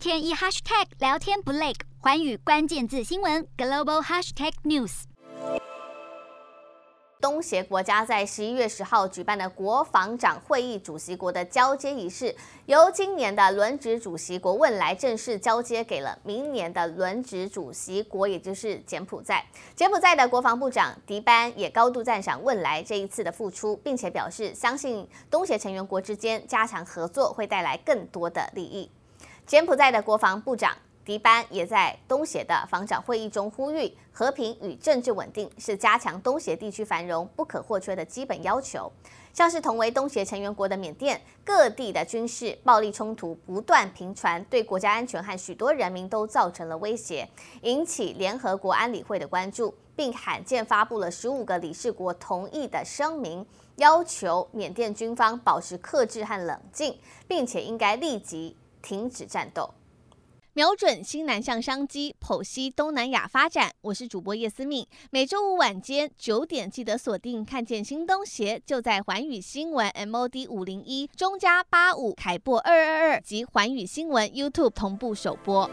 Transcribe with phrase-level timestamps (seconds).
[0.00, 5.02] 天一 hashtag 聊天不累，寰宇关键字新闻 global hashtag news。
[7.20, 12.34] 东协国家在十一月十号举办的国防长会议主席国的交接仪式，
[12.64, 19.44] 由今年的轮值主席国汶莱正式交接给了明年的轮值主席国，也就是柬埔寨。
[19.76, 28.90] 柬埔寨的国防部长迪班也高度赞赏汶莱这一次的付出，并且表示相信东协成员国之间加强合作会带来更多的利益。
[29.50, 30.76] 柬埔寨的国防部长。
[31.04, 38.92] 迪班也在东协的防长会议中呼吁，和平与政治稳定是加强东协地区繁荣不可或缺的基本要求。
[39.32, 47.28] 像是同为东协成员国的缅甸，各地的军事暴力冲突不断频传，对国家安全和许多人民都造成了威胁，
[47.62, 53.44] 引起联合国安理会的关注，并罕见发布了十五个理事国同意的声明，
[53.76, 56.96] 要求缅甸军方保持克制和冷静，
[57.26, 59.74] 并且应该立即停止战斗。
[60.52, 63.70] 瞄准新南向商机，剖析东南亚发展。
[63.82, 67.44] 我是主播叶思敏，每周五晚间九点记得锁定。
[67.44, 75.70] 看见新东协就在环宇新闻 MOD 五零一中加八五凯播二二二及环宇新闻 YouTube 同步首播。